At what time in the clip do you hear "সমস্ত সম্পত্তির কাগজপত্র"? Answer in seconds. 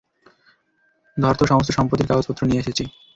1.47-2.41